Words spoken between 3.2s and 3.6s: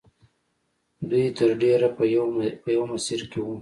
کې وو